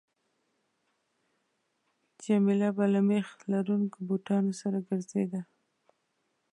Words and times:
جميله 2.23 2.69
به 2.77 2.85
له 2.93 3.01
میخ 3.09 3.27
لرونکو 3.51 3.97
بوټانو 4.07 4.53
سره 4.61 4.77
ګرځېده. 4.87 5.41